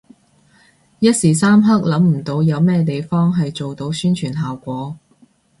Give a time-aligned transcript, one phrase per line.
[0.97, 4.97] 一時三刻諗唔到有咩地方係做到宣傳效果